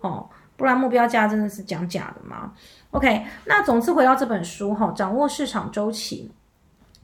[0.01, 2.53] 哦，不然目标价真的是讲假的吗。
[2.91, 6.31] OK，那总之回到这本书哈，掌握市场周期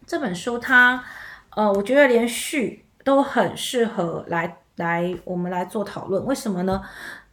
[0.05, 1.03] 这本书，它
[1.55, 6.25] 呃，我觉得连续都很适合来来我们来做讨论。
[6.25, 6.81] 为什么呢？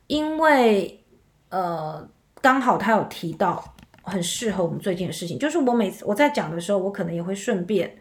[0.07, 1.03] 因为
[1.49, 2.09] 呃，
[2.41, 7.97] 刚好他有提到很适合我们最近的事情，就是我每次我在讲的时候，我可能也会顺便。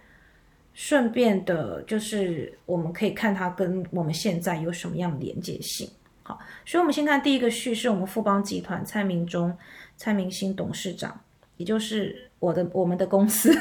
[0.72, 5.90] 顺便的，就是我们可以看它跟我们现在有什么样的连接性。
[6.24, 9.54] 好，所以我们先看第一个序，是我们富邦集团蔡明忠、
[9.98, 11.20] 蔡明星董事长，
[11.58, 13.52] 也就是我的我们的公司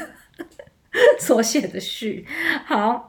[1.19, 2.25] 所写的序。
[2.65, 3.08] 好，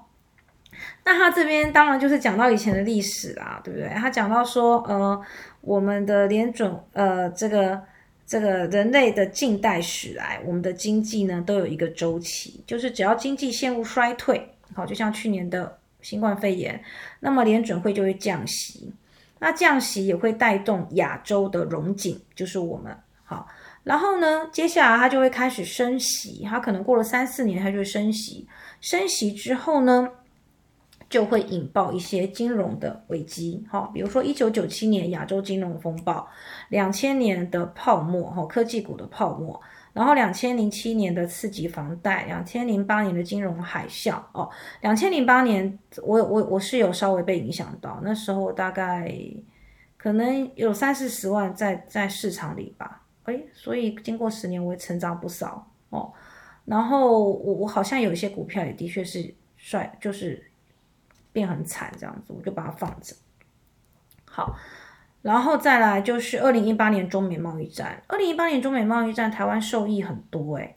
[1.11, 3.88] 那他这边当然就是讲到以前的历史啦，对不对？
[3.88, 5.20] 他讲到说，呃，
[5.61, 7.83] 我们的联准，呃，这个。
[8.27, 16.81] 这个人类的近代史来，我们的经济呢都有一个周期，就是只要经济陷入衰退，好，就像去年的新冠肺炎，
[17.18, 18.94] 那么联准会就会降息，
[19.40, 23.49] 那降息也会带动亚洲的融景，就是我们好，
[23.83, 28.46] 然后呢，接下来它就会开始升息，它可能过了三四年，它就会升息，
[28.81, 30.09] 升息之后呢？
[31.11, 36.25] 就会引爆一些金融的危机，哈，比如说一九九七年亚洲金融风暴，
[36.68, 39.61] 两千年的泡沫，哈，科技股的泡沫，
[39.92, 44.49] 然后两千零七年的刺激房贷，两千零八年的金融海啸，哦，
[44.83, 49.12] 两千零八年我我我是有稍微被影响到，那时候大概
[49.96, 56.12] 可能有三四十万在在市场里吧，诶，所以经过十年我也成长不少哦，
[56.66, 60.40] 然后我我好像有一些股票也的确是帅，就是。
[61.33, 63.14] 变很惨这样子，我就把它放着。
[64.25, 64.57] 好，
[65.23, 68.03] 然后再来就是二零一八年中美贸易战。
[68.07, 70.77] 二零一八年中美贸易战，台湾受益很多诶。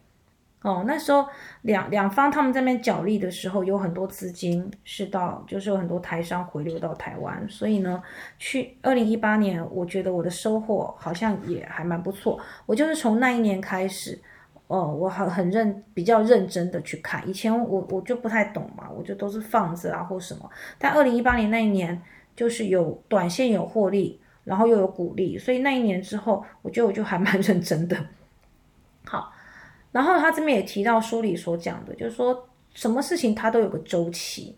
[0.62, 1.28] 哦，那时候
[1.62, 8.02] 两两方他们在那边角力的时候，有很多资金是到，就是有很多台商回流到台湾，所以呢，
[8.38, 12.40] 去二零一八年，我觉得我的收获好像也还蛮不错。
[12.66, 14.22] 我就是从那一年开始。
[14.66, 20.50] 哦，我很很认比较认真的去看，以前我我就不太懂嘛，我就都是放着啊或什么。
[20.78, 22.00] 但二零一八年那一年，
[22.34, 27.96] 就是有短线有获利，然后又有股利，所以那一年之后，我觉得我就还蛮 认真的。
[29.04, 29.30] 好，
[29.92, 34.56] 然后他这边也提到书里所讲的，就是说什么事情它都有个周期，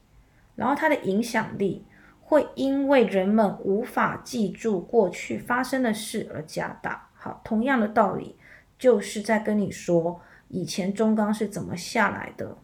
[0.54, 1.84] 然后它的影响力
[2.22, 7.08] 会因为人们无法记住过去发生的事而加大。
[7.12, 8.36] 好，同样的道理。
[8.78, 12.56] 就是在跟你说，以前中钢是怎么下来的，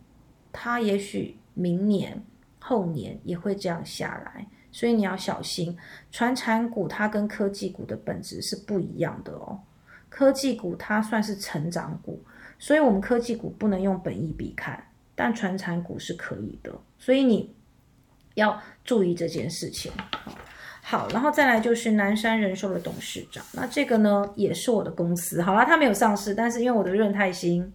[0.53, 2.23] 它也许明年、
[2.59, 5.77] 后年也会这样下来，所以你要小心。
[6.11, 9.59] 传产股它跟科技股的本质是不一样的哦，
[10.09, 12.23] 科技股它算是成长股，
[12.59, 17.55] 所以我们科技股不能用本意比看，但传产股是可以的，所以你
[18.35, 19.91] 要注意这件事情。
[20.93, 27.73] 好然后再来就是南山人寿的董事长，那这个呢也是我的公司，好了，他没有上市，但是因为我的润泰新，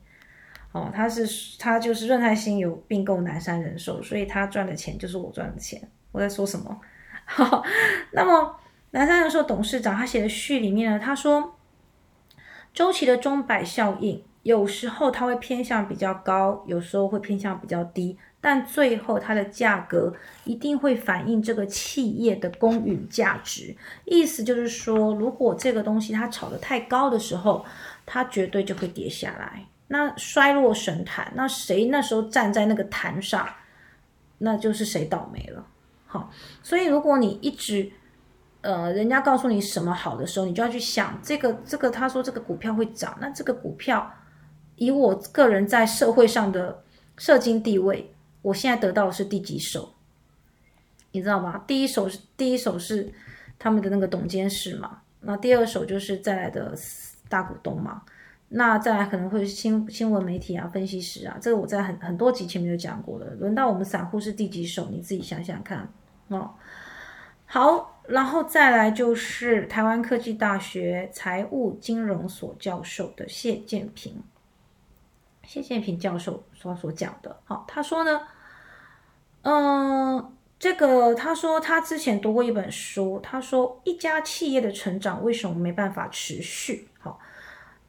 [0.71, 1.27] 哦，他是
[1.57, 5.81] 他就是润泰新有并购南山人寿，所以他赚的钱就是我赚的钱。
[6.11, 6.79] 我在说什么？
[7.25, 7.63] 好，
[8.11, 8.55] 那么
[8.91, 11.57] 南山人寿董事长他写的序里面呢，他说
[12.71, 18.17] 周期的钟摆效应，有时候它会偏向比较高，有时候会偏向比较低。
[18.39, 20.13] 但最后，它的价格
[20.45, 23.75] 一定会反映这个企业的公允价值。
[24.05, 27.65] 意思就是说，如果这个东西它炒得太高的时候，
[28.05, 29.65] 它绝对就会跌下来。
[29.89, 33.45] 那衰落神坛，那谁那时候站在那个坛上，
[34.37, 35.67] 那就是谁倒霉了。
[36.05, 36.31] 好，
[36.63, 37.91] 所以如果你一直，
[38.61, 44.09] 呃，人家告诉你什么好的时候，你就要去想这个这个，他说这个股票会涨，那这个股票
[44.77, 46.81] 以我个人在社会上的
[47.17, 48.11] 社经地位。
[48.43, 49.93] 我现在得到的是第几手，
[51.11, 51.65] 你知道吗？
[51.67, 53.11] 第一手是第一手是
[53.59, 56.73] 他们的那个董监事嘛，那第二手就是再来的
[57.27, 58.03] 大股东嘛，
[58.49, 63.25] 那再来可能会新新闻媒体啊、分析师啊，这个我在很很多集前面有讲过了。
[63.33, 65.89] 轮到我们散户是第几手，你自己想想看
[66.29, 66.51] 哦。
[67.47, 74.23] 好，然后再来就是台湾科技大学财务金融所教授的谢建平。
[75.47, 78.21] 谢建平教授所所讲的，好，他说呢，
[79.43, 86.89] 嗯，这个他说他之前读过一本书，他说一家企业的成长为什么没办法持续？
[86.99, 87.17] 好，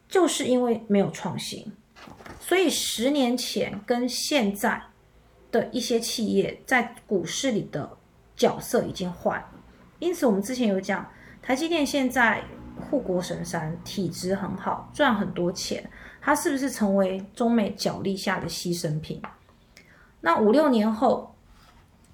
[0.08, 1.72] 就是因为没有创新。
[2.40, 4.80] 所以十年前跟现在
[5.50, 7.98] 的一些企业在股市里的
[8.36, 9.50] 角色已经换了。
[9.98, 11.10] 因此我们之前有讲，
[11.42, 12.44] 台积电现在
[12.80, 15.88] 护国神山，体质很好，赚很多钱，
[16.20, 19.20] 它是不是成为中美角力下的牺牲品？
[20.20, 21.34] 那五六年后，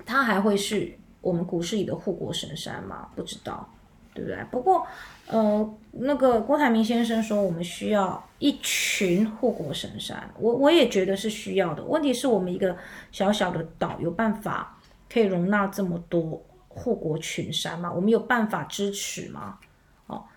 [0.05, 3.09] 它还会是我们股市里的护国神山吗？
[3.15, 3.69] 不知道，
[4.13, 4.39] 对不对？
[4.51, 4.87] 不过，
[5.27, 11.83] 呃，那个郭台铭先生说，我们需要一群护国神山，我我也觉得是需要的。
[11.85, 12.77] 问题是我们一个
[13.11, 14.79] 小小的岛，有办法
[15.11, 17.91] 可以容纳这么多护国群山吗？
[17.91, 19.59] 我们有办法支持吗？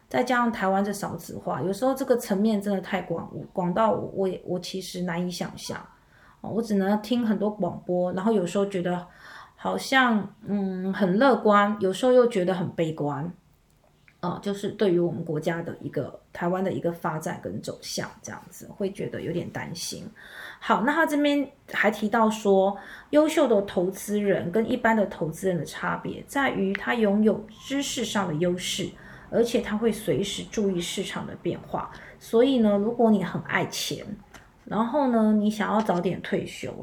[0.10, 5.78] 再加上台湾这少子化，有时候这个层面真的太广，广到我我我其实难以想象。
[6.42, 9.06] 哦我只能听很多广播，然后有时候觉得
[9.56, 13.34] 好像嗯很乐观，有时候又觉得很悲观，
[14.22, 20.08] 哦，就是对于我们国家的一个台湾的一个发展跟走向这样子，会觉得有点担心。
[20.60, 22.78] 好，那他这边还提到说，
[23.10, 28.88] 优秀的投资人跟一般的投资人的差别在于他拥有知识上的优势，
[29.30, 31.92] 而且他会随时注意市场的变化。
[32.20, 34.06] 所以呢，如果你很爱钱。
[34.70, 36.74] 然后呢，你想要早点退休，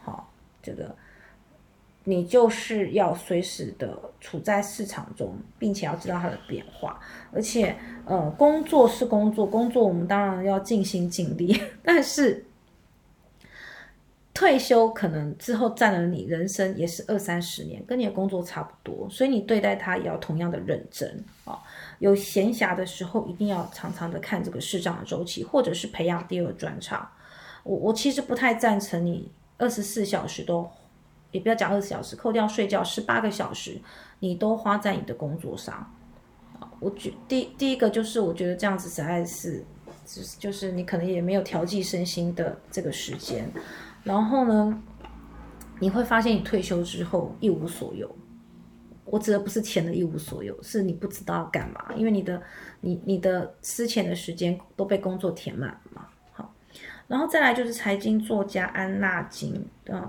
[0.00, 0.94] 好，这个
[2.04, 7.00] 你就是要随时的处在市场中，并且要知道它的变化。
[7.32, 12.46] 而且，呃，工作是工作，工作我们当然要尽心尽力， 但是
[14.34, 21.58] 退休可能之后占了你人生也是二三十年，跟你的工作差不多，所以你对待它也要同样的认真啊。
[21.98, 27.06] 有闲暇的时候，一定要常常的看这个市场的周期，或者是培养第二专长。
[27.62, 30.68] 我我其实不太赞成你二十四小时都，
[31.30, 33.78] 也不要讲二十四小时，扣掉睡觉十八个小时，
[34.20, 35.74] 你都花在你的工作上。
[36.58, 39.62] 啊，我觉第第一个就是我觉得这样子实在是，
[40.06, 43.48] 就是就是你可能也没有调剂身心的这个时间。
[44.04, 44.82] 然后呢，
[45.78, 48.14] 你会发现你退休之后一无所有。
[49.04, 52.40] 我指的不是钱的一无所有，是你不知道要干嘛，因为你的
[52.80, 56.06] 你你的私钱的时间都被工作填满了嘛。
[56.32, 56.54] 好
[57.08, 60.08] 然后再来就是财经作家安纳金，嗯，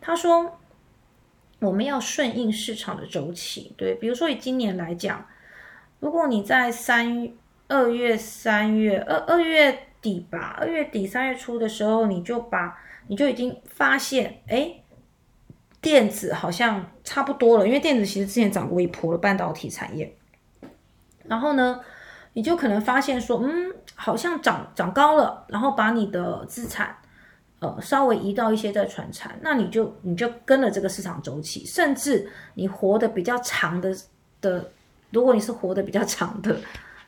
[0.00, 0.58] 他说
[1.60, 5.24] 我们要顺应市场的周期，对，比如说以今年来讲，
[6.00, 7.28] 如果你在三
[7.68, 12.76] 二月、三月二二月底吧，二月底三月初的时候，你就把
[13.08, 14.82] 你就已经发现，哎，
[15.80, 20.16] 电子好像差不多了，因为电子其实之前涨过一波了，半导体产业，
[21.24, 21.80] 然后呢？
[22.36, 26.96] 你就可能发现说，嗯，好像涨涨高了，然后把你的资产，
[27.60, 33.96] 呃，稍微移到一些在传产，那你就你就跟了这个市场周期，甚至你活得比较长的
[34.40, 34.68] 的，
[35.12, 36.58] 如果你是活得比较长的，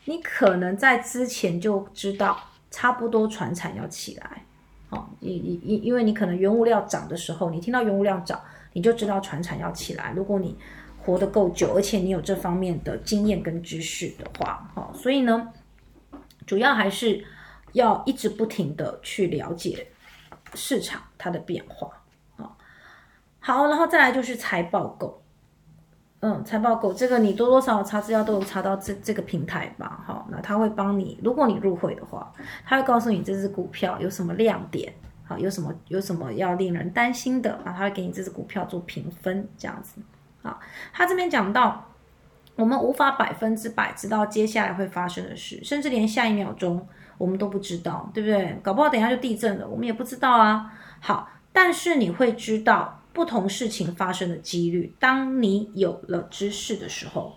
[0.04, 2.38] 你可能在之前就知道
[2.70, 4.45] 差不多传产要起来，
[4.90, 8.40] 哦，因因因因为你可能原物料涨的时候，你听到原物料涨，
[8.72, 10.56] 你就知道船产要起来，如果你。
[10.98, 15.52] 活得够久，而且你有这方面的经验跟知识的话，哈，所以呢，
[16.44, 17.24] 主要还是
[17.74, 19.86] 要一直不停的去了解
[20.54, 22.02] 市场它的变化，
[22.38, 22.50] 啊，
[23.38, 25.22] 好，然后再来就是财报狗，
[26.20, 32.32] 嗯，财报狗这个你多多少少查资料都有查到这这个平台吧，好，那他会帮你，如果你入会的话，
[32.64, 34.92] 他会告诉你这只股票有什么亮点，
[35.24, 40.00] 好，有什么有什么要令人担心的，然后他会给你这只股票做评分，这样子。
[40.42, 40.58] 啊，
[40.92, 41.84] 他这边讲到，
[42.54, 46.86] 我们无法百分之百知道接下来会发生的事，甚至连下一秒钟
[47.18, 48.58] 我们都不知道，对不对？
[48.62, 50.72] 搞不好等一下就地震了，我们也不知道啊。
[51.00, 54.94] 好，但是你会知道不同事情发生的几率。
[55.00, 57.34] 当你有了知识的时候，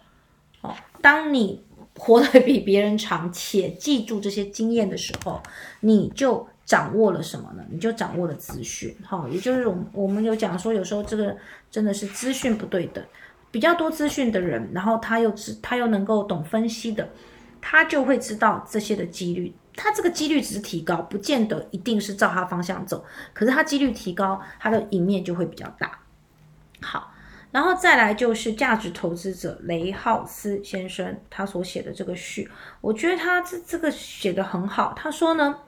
[0.59, 1.63] 哦，当你
[1.97, 5.41] 活得比别人长且记住这些经验的时候，
[5.79, 6.45] 你就。
[6.69, 7.63] 掌握了什么呢？
[7.71, 11.35] 你就掌握了资讯，哈，也就是我我们有讲说，有时候这个
[11.71, 13.03] 真的是资讯不对等，
[13.49, 17.09] 比较多资讯的人，然后他又知他又能够懂分析的，
[17.59, 25.99] 他就会知道这些的几率，他这个几率只是提高，不见得一定是照他方向走，可是他几率提高，他的赢面就会比较大。
[26.81, 27.13] 好，
[27.51, 35.59] 然后再来就是价值投资者雷浩斯先生他所写的这个序，我觉得他这这个写的很好，他说呢。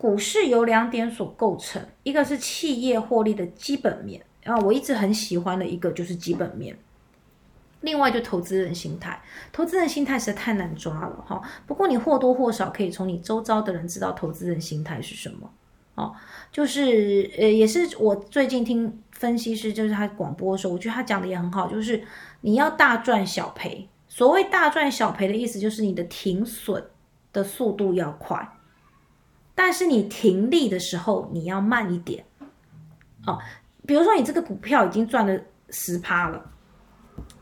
[0.00, 6.74] 股市由两点所构成，一个是企业获利的基本面，然后我一直很喜欢的一个就是基本面，
[7.80, 9.20] 另外就投资人心态，
[9.52, 11.40] 投资人心态实在太难抓了哈。
[11.66, 15.50] 不过你或多或少可以从你周遭的人知道投资人心态是什么
[15.94, 16.14] 哦，
[16.52, 22.02] 就是呃也是我最近听分析师就是他广播的时候，我觉得他讲的也很好，就是
[22.42, 23.88] 你要大赚小赔。
[24.08, 26.84] 所谓大赚小赔的意思就是你的停损
[27.32, 28.56] 的速度要快。
[29.54, 32.24] 但是你停利的时候，你要慢一点，
[33.26, 33.38] 哦，
[33.86, 36.50] 比如说你这个股票已经赚了十趴了，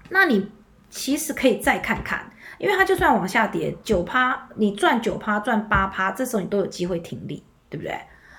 [0.09, 0.51] 那你
[0.91, 7.99] 其实可以再看看，因为它就算往下跌九趴，你赚九趴赚八趴，这时候你都有机会停利，对不对？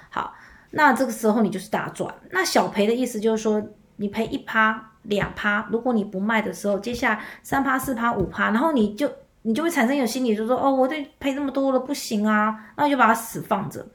[0.10, 0.34] 好，
[0.72, 2.14] 那这个时候你就是大赚。
[2.32, 3.64] 那小赔的意思就是说，
[3.98, 9.12] 你赔一趴两趴，如果你不卖的时候，接下来三趴四趴五趴，然后你就
[9.44, 13.86] 你就会产生一种心理，就说哦，我得赔这么多了，不行啊，那就把它死放着。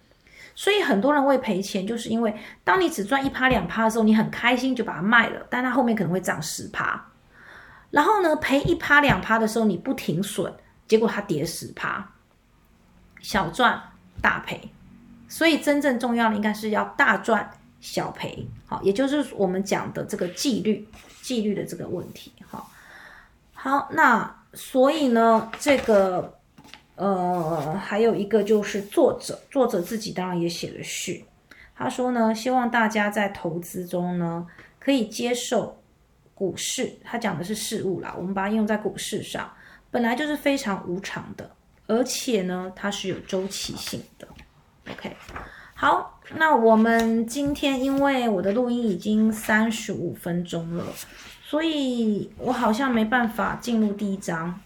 [0.54, 7.04] 所以很多人会赔钱，就是因为当你只赚一趴两趴的时候，你很开心就把它卖了，但它后面可能会涨十趴。
[7.94, 10.52] 然后呢，赔一趴两趴的时候你不停损，
[10.86, 12.12] 结果它跌十趴，
[13.20, 13.80] 小赚
[14.20, 14.60] 大赔。
[15.28, 20.86] 所以真正重要的应该是要大赚小赔，好，也就是我们讲的这个纪律，
[21.22, 22.32] 纪律的这个问题。
[22.46, 22.70] 好，
[23.54, 26.34] 好，那所以呢，这个。
[26.96, 31.24] 呃，还有一个就是作者，作者自己当然也写了序。
[31.74, 34.46] 他说呢，希望大家在投资中呢，
[34.78, 35.76] 可以接受
[36.34, 36.92] 股市。
[37.02, 39.50] 它讲的是事物啦，我们把它应用在股市上，
[39.90, 41.50] 本来就是非常无常的，
[41.86, 44.26] 而且呢，它是有周期性的。
[44.90, 45.16] OK，
[45.74, 50.84] 好，那我们今天因为我的录音已经三十五分钟了，
[51.42, 54.60] 所以我好像没办法进入第一章。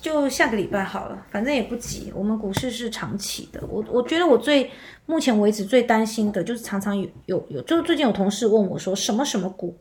[0.00, 2.12] 就下个礼拜好了，反正也不急。
[2.14, 4.70] 我们股市是长期的，我我觉得我最
[5.06, 9.76] 目前为止最担心的就是常常有有有，就是最近有同事问我说，什么什么股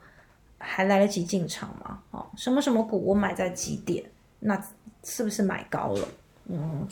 [0.58, 1.99] 还来得及进场吗？
[2.12, 4.03] 哦，什么什么股我买在几点？
[4.39, 4.62] 那
[5.03, 6.08] 是不是买高了？
[6.45, 6.88] 嗯，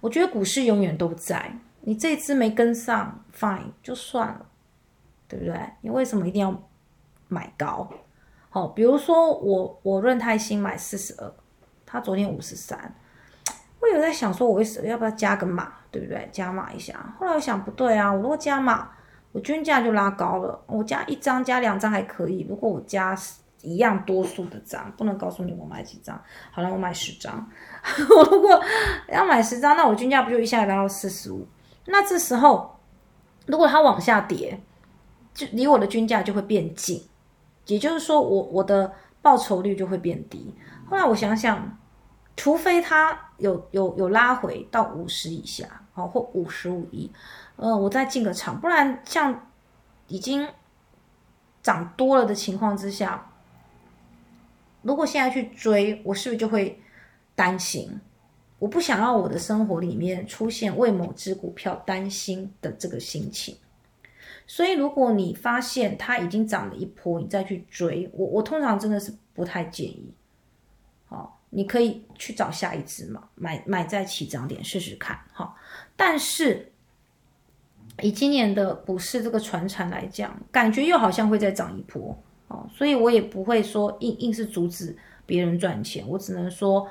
[0.00, 4.46] 我觉得股市永远都在，你这次没跟上，fine 就算了，
[5.28, 5.58] 对不对？
[5.80, 6.68] 你为什么一定要
[7.28, 7.88] 买高？
[8.50, 11.32] 好，比如说我我润泰新买四十二。
[11.86, 12.94] 他昨天五十三，
[13.80, 16.28] 我有在想说，我为什么要不要加个码，对不对？
[16.32, 17.14] 加码一下。
[17.18, 18.90] 后来我想不对啊，我如果加码，
[19.30, 20.60] 我均价就拉高了。
[20.66, 23.16] 我加一张、加两张还可以，如果我加
[23.62, 26.20] 一样多数的张，不能告诉你我买几张。
[26.50, 27.48] 好了，我买十张。
[28.10, 28.60] 我如果
[29.08, 31.46] 要买十张，那我均价不就一下拉到四十五？
[31.86, 32.78] 那这时候，
[33.46, 34.60] 如果它往下跌，
[35.32, 37.06] 就离我的均价就会变近，
[37.66, 40.54] 也就是说，我我的报酬率就会变低。
[40.88, 41.78] 后来我想想，
[42.36, 47.10] 除非它有有有拉回到五十以下，好或五十五亿，
[47.56, 49.48] 呃，我再进个场，不然像
[50.06, 50.48] 已经
[51.62, 53.30] 涨多了的情况之下，
[54.82, 56.80] 如果现在去追，我是不是就会
[57.34, 58.00] 担心？
[58.58, 63.56] 我不想让我的生活里面出现为某只股票担心的这个心情。
[64.46, 70.14] 所以，如果你发现它已经涨了一波，你再去追，我我通常真的是不太建议。
[71.06, 75.54] 好，你可以去找下一只嘛，买买在起涨点试试看哈。
[75.96, 76.70] 但是
[78.02, 82.16] 以今年的股市这个传产来讲，感觉又好像会再涨一波
[82.48, 86.88] 哦，所以我也不会说硬硬是阻止别人赚钱，我只能说，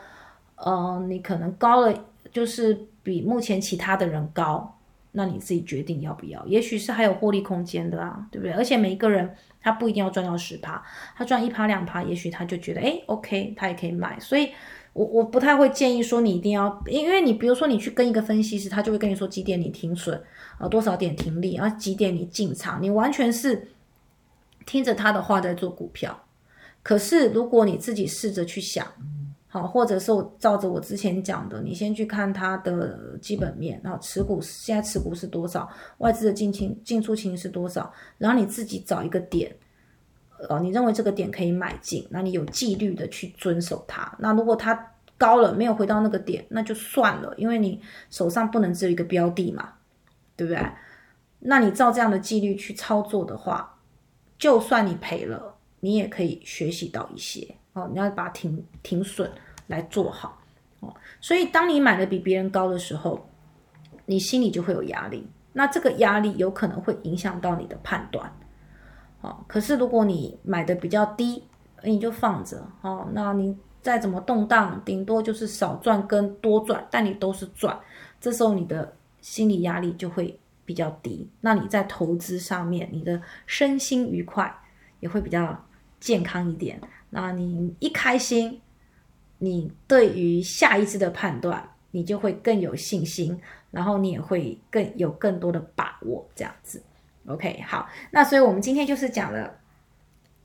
[0.55, 4.71] 呃，你可能高了，就是比目前其他的人高。
[5.17, 8.51] 那你自己决定要不要，也许是还有获利空间的啊，对不对？
[8.51, 9.33] 而且每一个人
[9.65, 10.79] 他不一定要赚到十趴，
[11.17, 14.19] 他赚一趴两趴，也许他就觉得哎，OK，他也可以买。
[14.19, 14.51] 所以，
[14.93, 20.23] 我我不太会建议说你一定要，因为你比如说你去跟一个分析师，他就会跟你说几点你停损
[20.59, 23.69] 啊，多少点停利，啊几点你进场，你完全是
[24.67, 26.25] 听着他的话在做股票。
[26.83, 28.85] 可是如果你自己试着去想。
[29.55, 39.55] 好，或者是我照着我之前讲的，你先去看它的基本面，然后持股现在持股是多少，外资的进情进出情是多少，然后你自己找一个点，
[40.49, 44.13] 呃，你认为这个点可以买进，那你有纪律的去遵守它。
[44.19, 47.79] 那如果它高了没有回到那个点，那就算了，因为你
[48.09, 49.75] 手上不能只有一个标的嘛，
[50.35, 50.61] 对不对？
[51.39, 53.77] 那你照这样的纪律去操作的话，
[54.37, 57.87] 就算你赔了，你也可以学习到一些哦。
[57.93, 59.31] 你要把停停损。
[59.67, 60.37] 来做好
[60.81, 63.27] 哦，所以当你买的比别人高的时候，
[64.05, 65.27] 你心里就会有压力。
[65.53, 68.31] 那这个压力有可能会影响到你的判断。
[69.21, 71.43] 哦，可是如果你买的比较低，
[71.83, 73.07] 你就放着哦。
[73.11, 77.75] 那你再怎么动荡，顶多就是少赚跟多赚，但你都是赚。
[78.21, 81.27] 这时候你的心理压力就会比较低。
[81.41, 84.55] 那你在投资上面，你的身心愉快
[84.99, 85.59] 也会比较
[85.99, 86.79] 健康一点。
[87.15, 88.61] 那你一开心。
[89.37, 91.61] 你对于下一次的判断，
[91.91, 93.37] 你就会更有信心，
[93.69, 96.81] 然后你也会更有更多的把握，这样子。
[97.27, 99.53] OK，好，那所以我们今天就是讲了，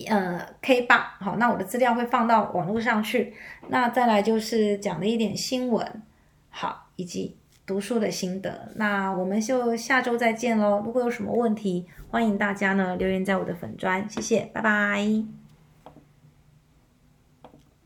[0.08, 3.32] 呃，K 八，好，那我的资料会放到网络上去。
[3.68, 6.02] 那再来就是讲了一点新闻，
[6.50, 8.72] 好，以及读书的心得。
[8.74, 10.82] 那我们就下周再见喽。
[10.84, 15.39] 如果有什么问题，欢迎大家呢留言在我的粉砖，谢谢，拜拜。